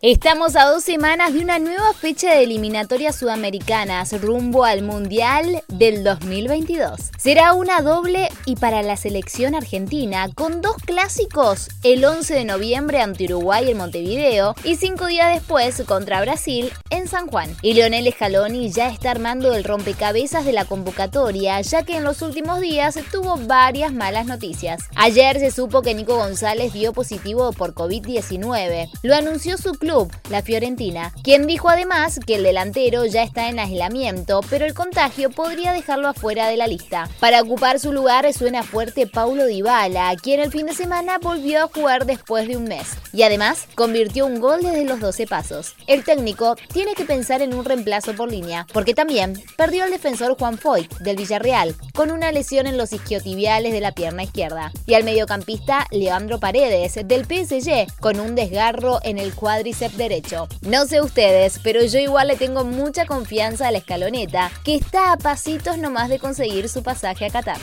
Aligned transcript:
Estamos 0.00 0.54
a 0.54 0.66
dos 0.66 0.84
semanas 0.84 1.32
de 1.32 1.40
una 1.40 1.58
nueva 1.58 1.92
fecha 1.92 2.30
de 2.32 2.44
eliminatorias 2.44 3.16
sudamericanas 3.16 4.12
rumbo 4.22 4.64
al 4.64 4.82
Mundial 4.82 5.64
del 5.66 6.04
2022. 6.04 7.10
Será 7.18 7.52
una 7.52 7.80
doble 7.80 8.28
y 8.46 8.54
para 8.54 8.84
la 8.84 8.96
selección 8.96 9.56
argentina, 9.56 10.28
con 10.36 10.60
dos 10.60 10.76
clásicos 10.86 11.70
el 11.82 12.04
11 12.04 12.32
de 12.32 12.44
noviembre 12.44 13.00
ante 13.00 13.24
Uruguay 13.24 13.72
en 13.72 13.78
Montevideo 13.78 14.54
y 14.62 14.76
cinco 14.76 15.06
días 15.06 15.34
después 15.34 15.82
contra 15.84 16.20
Brasil 16.20 16.72
en 16.90 17.08
San 17.08 17.26
Juan. 17.26 17.50
Y 17.62 17.74
Leonel 17.74 18.08
Scaloni 18.12 18.70
ya 18.70 18.90
está 18.90 19.10
armando 19.10 19.52
el 19.52 19.64
rompecabezas 19.64 20.44
de 20.44 20.52
la 20.52 20.64
convocatoria, 20.64 21.60
ya 21.62 21.82
que 21.82 21.96
en 21.96 22.04
los 22.04 22.22
últimos 22.22 22.60
días 22.60 22.96
tuvo 23.10 23.36
varias 23.36 23.92
malas 23.92 24.26
noticias. 24.26 24.80
Ayer 24.94 25.40
se 25.40 25.50
supo 25.50 25.82
que 25.82 25.94
Nico 25.94 26.14
González 26.14 26.72
dio 26.72 26.92
positivo 26.92 27.50
por 27.52 27.74
COVID-19. 27.74 28.90
Lo 29.02 29.16
anunció 29.16 29.58
su 29.58 29.72
club 29.72 29.87
la 29.88 30.42
Fiorentina, 30.42 31.14
quien 31.22 31.46
dijo 31.46 31.70
además 31.70 32.20
que 32.26 32.34
el 32.34 32.42
delantero 32.42 33.06
ya 33.06 33.22
está 33.22 33.48
en 33.48 33.58
aislamiento, 33.58 34.40
pero 34.50 34.66
el 34.66 34.74
contagio 34.74 35.30
podría 35.30 35.72
dejarlo 35.72 36.08
afuera 36.08 36.48
de 36.48 36.58
la 36.58 36.66
lista. 36.66 37.08
Para 37.20 37.40
ocupar 37.40 37.80
su 37.80 37.90
lugar 37.90 38.30
suena 38.34 38.62
fuerte 38.62 39.06
Paulo 39.06 39.46
Dybala, 39.46 40.14
quien 40.22 40.40
el 40.40 40.52
fin 40.52 40.66
de 40.66 40.74
semana 40.74 41.16
volvió 41.18 41.64
a 41.64 41.68
jugar 41.68 42.04
después 42.04 42.46
de 42.48 42.58
un 42.58 42.64
mes 42.64 42.86
y 43.14 43.22
además 43.22 43.66
convirtió 43.74 44.26
un 44.26 44.40
gol 44.40 44.62
desde 44.62 44.84
los 44.84 45.00
12 45.00 45.26
pasos. 45.26 45.74
El 45.86 46.04
técnico 46.04 46.56
tiene 46.70 46.94
que 46.94 47.06
pensar 47.06 47.40
en 47.40 47.54
un 47.54 47.64
reemplazo 47.64 48.14
por 48.14 48.30
línea, 48.30 48.66
porque 48.74 48.92
también 48.92 49.42
perdió 49.56 49.84
el 49.84 49.90
defensor 49.90 50.36
Juan 50.38 50.58
Foyt 50.58 50.98
del 50.98 51.16
Villarreal 51.16 51.74
con 51.94 52.10
una 52.10 52.30
lesión 52.30 52.66
en 52.66 52.76
los 52.76 52.92
isquiotibiales 52.92 53.72
de 53.72 53.80
la 53.80 53.92
pierna 53.92 54.24
izquierda 54.24 54.70
y 54.86 54.94
al 54.94 55.04
mediocampista 55.04 55.86
Leandro 55.90 56.38
Paredes 56.38 56.98
del 57.06 57.24
PSG 57.24 57.86
con 58.00 58.20
un 58.20 58.34
desgarro 58.34 59.00
en 59.02 59.16
el 59.16 59.32
cuádriceps 59.32 59.77
derecho. 59.86 60.48
No 60.62 60.86
sé 60.86 61.00
ustedes, 61.00 61.60
pero 61.62 61.84
yo 61.84 61.98
igual 61.98 62.28
le 62.28 62.36
tengo 62.36 62.64
mucha 62.64 63.06
confianza 63.06 63.68
a 63.68 63.70
la 63.70 63.78
escaloneta, 63.78 64.50
que 64.64 64.74
está 64.74 65.12
a 65.12 65.16
pasitos 65.16 65.78
nomás 65.78 66.08
de 66.08 66.18
conseguir 66.18 66.68
su 66.68 66.82
pasaje 66.82 67.26
a 67.26 67.30
Qatar. 67.30 67.58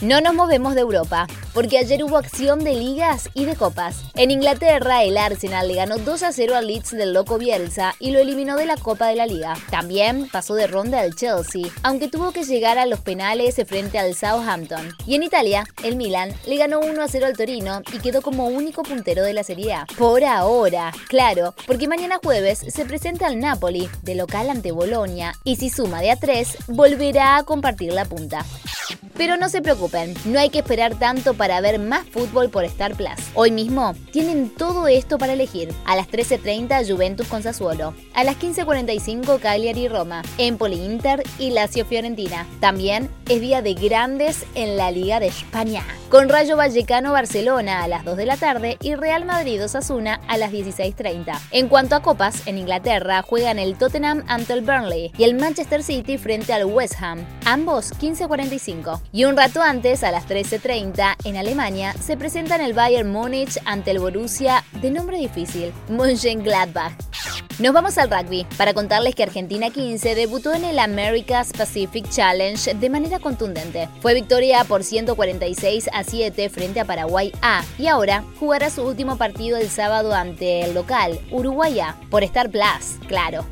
No 0.00 0.20
nos 0.20 0.34
movemos 0.34 0.74
de 0.74 0.80
Europa, 0.80 1.26
porque 1.54 1.78
ayer 1.78 2.02
hubo 2.02 2.18
acción 2.18 2.64
de 2.64 2.74
ligas 2.74 3.30
y 3.32 3.44
de 3.44 3.54
copas. 3.54 4.02
En 4.16 4.32
Inglaterra, 4.32 5.04
el 5.04 5.16
Arsenal 5.16 5.68
le 5.68 5.76
ganó 5.76 5.98
2 5.98 6.22
a 6.24 6.32
0 6.32 6.56
al 6.56 6.66
Leeds 6.66 6.90
del 6.90 7.12
Loco 7.12 7.38
Bielsa 7.38 7.94
y 8.00 8.10
lo 8.10 8.18
eliminó 8.18 8.56
de 8.56 8.66
la 8.66 8.76
Copa 8.76 9.06
de 9.06 9.16
la 9.16 9.26
Liga. 9.26 9.54
También 9.70 10.28
pasó 10.30 10.54
de 10.56 10.66
ronda 10.66 11.00
al 11.00 11.14
Chelsea, 11.14 11.68
aunque 11.82 12.08
tuvo 12.08 12.32
que 12.32 12.44
llegar 12.44 12.76
a 12.76 12.86
los 12.86 13.00
penales 13.00 13.54
frente 13.66 13.98
al 13.98 14.14
Southampton. 14.14 14.94
Y 15.06 15.14
en 15.14 15.22
Italia, 15.22 15.64
el 15.84 15.96
Milan 15.96 16.34
le 16.46 16.56
ganó 16.56 16.80
1 16.80 17.00
a 17.00 17.08
0 17.08 17.26
al 17.26 17.36
Torino 17.36 17.80
y 17.92 18.00
quedó 18.00 18.20
como 18.20 18.48
único 18.48 18.82
puntero 18.82 19.22
de 19.22 19.32
la 19.32 19.44
Serie 19.44 19.74
A. 19.74 19.86
Por 19.96 20.24
ahora, 20.24 20.92
claro, 21.08 21.54
porque 21.66 21.88
mañana 21.88 22.18
jueves 22.22 22.58
se 22.66 22.84
presenta 22.84 23.28
al 23.28 23.38
Napoli, 23.38 23.88
de 24.02 24.16
local 24.16 24.50
ante 24.50 24.72
Bolonia, 24.72 25.34
y 25.44 25.56
si 25.56 25.70
suma 25.70 26.00
de 26.00 26.10
a 26.10 26.16
3, 26.16 26.58
volverá 26.66 27.36
a 27.36 27.44
compartir 27.44 27.92
la 27.92 28.04
punta. 28.04 28.44
Pero 29.16 29.36
no 29.36 29.48
se 29.48 29.62
preocupen, 29.62 30.14
no 30.24 30.38
hay 30.40 30.50
que 30.50 30.58
esperar 30.58 30.98
tanto 30.98 31.34
para 31.34 31.60
ver 31.60 31.78
más 31.78 32.06
fútbol 32.06 32.50
por 32.50 32.64
Star 32.64 32.94
Plus. 32.94 33.10
Hoy 33.34 33.50
mismo 33.50 33.94
tienen 34.10 34.50
todo 34.50 34.88
esto 34.88 35.18
para 35.18 35.34
elegir. 35.34 35.72
A 35.84 35.96
las 35.96 36.08
13.30 36.08 36.90
Juventus 36.90 37.28
con 37.28 37.42
Sassuolo, 37.42 37.94
a 38.14 38.24
las 38.24 38.36
15.45 38.38 39.38
Cagliari 39.40 39.88
Roma, 39.88 40.22
Empoli 40.38 40.84
Inter 40.84 41.22
y 41.38 41.50
Lazio 41.50 41.84
Fiorentina. 41.84 42.46
También 42.60 43.08
es 43.28 43.40
día 43.40 43.62
de 43.62 43.74
grandes 43.74 44.44
en 44.54 44.76
la 44.76 44.90
Liga 44.90 45.20
de 45.20 45.28
España, 45.28 45.84
con 46.14 46.28
Rayo 46.28 46.56
Vallecano 46.56 47.10
Barcelona 47.10 47.82
a 47.82 47.88
las 47.88 48.04
2 48.04 48.16
de 48.16 48.24
la 48.24 48.36
tarde 48.36 48.78
y 48.80 48.94
Real 48.94 49.24
Madrid 49.24 49.64
Osasuna 49.64 50.20
a 50.28 50.36
las 50.36 50.52
16.30. 50.52 51.36
En 51.50 51.66
cuanto 51.66 51.96
a 51.96 52.02
copas, 52.02 52.46
en 52.46 52.56
Inglaterra 52.56 53.20
juegan 53.22 53.58
el 53.58 53.74
Tottenham 53.74 54.22
ante 54.28 54.52
el 54.52 54.60
Burnley 54.60 55.10
y 55.18 55.24
el 55.24 55.34
Manchester 55.34 55.82
City 55.82 56.16
frente 56.16 56.52
al 56.52 56.66
West 56.66 57.02
Ham, 57.02 57.26
ambos 57.44 57.92
15.45. 57.98 59.00
Y 59.10 59.24
un 59.24 59.36
rato 59.36 59.60
antes, 59.60 60.04
a 60.04 60.12
las 60.12 60.28
13.30, 60.28 61.16
en 61.24 61.36
Alemania, 61.36 61.92
se 61.94 62.16
presentan 62.16 62.60
el 62.60 62.74
Bayern 62.74 63.10
Múnich 63.10 63.58
ante 63.64 63.90
el 63.90 63.98
Borussia, 63.98 64.62
de 64.80 64.92
nombre 64.92 65.18
difícil, 65.18 65.72
Mönchengladbach. 65.88 66.92
Nos 67.60 67.72
vamos 67.72 67.98
al 67.98 68.10
rugby 68.10 68.44
para 68.58 68.74
contarles 68.74 69.14
que 69.14 69.22
Argentina 69.22 69.70
15 69.70 70.16
debutó 70.16 70.52
en 70.54 70.64
el 70.64 70.80
America's 70.80 71.52
Pacific 71.56 72.04
Challenge 72.10 72.74
de 72.74 72.90
manera 72.90 73.20
contundente. 73.20 73.88
Fue 74.00 74.12
victoria 74.12 74.64
por 74.64 74.82
146 74.82 75.88
a 75.92 76.02
7 76.02 76.48
frente 76.48 76.80
a 76.80 76.84
Paraguay 76.84 77.30
A 77.42 77.62
y 77.78 77.86
ahora 77.86 78.24
jugará 78.40 78.70
su 78.70 78.82
último 78.82 79.18
partido 79.18 79.56
el 79.56 79.70
sábado 79.70 80.14
ante 80.14 80.62
el 80.62 80.74
local, 80.74 81.20
Uruguay 81.30 81.78
A, 81.78 81.96
por 82.10 82.24
Star 82.24 82.50
Plus, 82.50 82.98
claro. 83.06 83.46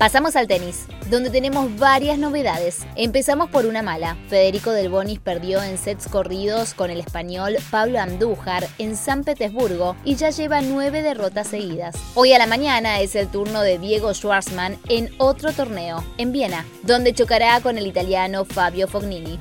Pasamos 0.00 0.34
al 0.34 0.46
tenis, 0.46 0.86
donde 1.10 1.28
tenemos 1.28 1.76
varias 1.76 2.16
novedades. 2.16 2.86
Empezamos 2.96 3.50
por 3.50 3.66
una 3.66 3.82
mala. 3.82 4.16
Federico 4.30 4.70
Del 4.70 4.88
Bonis 4.88 5.18
perdió 5.18 5.62
en 5.62 5.76
sets 5.76 6.08
corridos 6.08 6.72
con 6.72 6.88
el 6.88 7.00
español 7.00 7.58
Pablo 7.70 8.00
Andújar 8.00 8.66
en 8.78 8.96
San 8.96 9.24
Petersburgo 9.24 9.96
y 10.02 10.14
ya 10.14 10.30
lleva 10.30 10.62
nueve 10.62 11.02
derrotas 11.02 11.48
seguidas. 11.48 11.96
Hoy 12.14 12.32
a 12.32 12.38
la 12.38 12.46
mañana 12.46 13.00
es 13.00 13.14
el 13.14 13.28
turno 13.28 13.60
de 13.60 13.78
Diego 13.78 14.14
Schwartzman 14.14 14.78
en 14.88 15.10
otro 15.18 15.52
torneo, 15.52 16.02
en 16.16 16.32
Viena, 16.32 16.64
donde 16.82 17.12
chocará 17.12 17.60
con 17.60 17.76
el 17.76 17.86
italiano 17.86 18.46
Fabio 18.46 18.88
Fognini. 18.88 19.38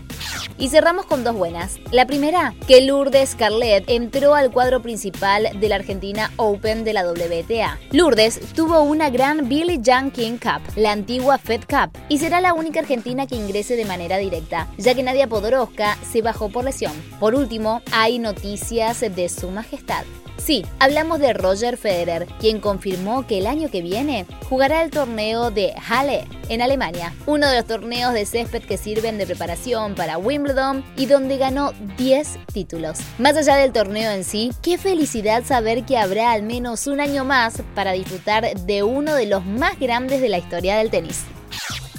Y 0.59 0.67
cerramos 0.67 1.05
con 1.05 1.23
dos 1.23 1.35
buenas. 1.35 1.79
La 1.89 2.05
primera, 2.05 2.53
que 2.67 2.81
Lourdes 2.81 3.33
Carlet 3.35 3.89
entró 3.89 4.35
al 4.35 4.51
cuadro 4.51 4.81
principal 4.81 5.47
de 5.57 5.69
la 5.69 5.75
Argentina 5.75 6.33
Open 6.35 6.83
de 6.83 6.91
la 6.91 7.09
WTA. 7.09 7.79
Lourdes 7.91 8.41
tuvo 8.53 8.81
una 8.81 9.09
gran 9.09 9.47
Billie 9.47 9.79
Jean 9.81 10.11
King 10.11 10.37
Cup, 10.37 10.61
la 10.75 10.91
antigua 10.91 11.37
Fed 11.37 11.61
Cup, 11.61 11.97
y 12.09 12.17
será 12.17 12.41
la 12.41 12.53
única 12.53 12.81
argentina 12.81 13.25
que 13.25 13.37
ingrese 13.37 13.77
de 13.77 13.85
manera 13.85 14.17
directa, 14.17 14.67
ya 14.77 14.93
que 14.93 15.03
Nadia 15.03 15.27
Podoroska 15.27 15.97
se 16.11 16.21
bajó 16.21 16.49
por 16.49 16.65
lesión. 16.65 16.91
Por 17.21 17.35
último, 17.35 17.81
hay 17.93 18.19
noticias 18.19 18.99
de 18.99 19.29
su 19.29 19.51
majestad. 19.51 20.03
Sí, 20.39 20.65
hablamos 20.79 21.19
de 21.19 21.33
Roger 21.33 21.77
Federer, 21.77 22.25
quien 22.39 22.59
confirmó 22.59 23.27
que 23.27 23.39
el 23.39 23.47
año 23.47 23.69
que 23.69 23.81
viene 23.81 24.25
jugará 24.47 24.83
el 24.83 24.89
torneo 24.89 25.51
de 25.51 25.73
Halle 25.75 26.25
en 26.47 26.61
Alemania, 26.61 27.13
uno 27.25 27.47
de 27.47 27.57
los 27.57 27.65
torneos 27.65 28.13
de 28.13 28.25
césped 28.25 28.63
que 28.63 28.77
sirven 28.77 29.17
de 29.17 29.25
preparación 29.25 29.95
para 29.95 30.17
Wimbledon 30.17 30.83
y 30.95 31.05
donde 31.07 31.37
ganó 31.37 31.73
10 31.97 32.39
títulos. 32.53 32.99
Más 33.17 33.35
allá 33.35 33.57
del 33.57 33.73
torneo 33.73 34.11
en 34.11 34.23
sí, 34.23 34.51
qué 34.61 34.77
felicidad 34.77 35.43
saber 35.43 35.83
que 35.83 35.97
habrá 35.97 36.31
al 36.31 36.43
menos 36.43 36.87
un 36.87 37.01
año 37.01 37.25
más 37.25 37.61
para 37.75 37.91
disfrutar 37.91 38.55
de 38.61 38.83
uno 38.83 39.15
de 39.15 39.25
los 39.25 39.45
más 39.45 39.77
grandes 39.77 40.21
de 40.21 40.29
la 40.29 40.37
historia 40.37 40.77
del 40.77 40.89
tenis. 40.89 41.25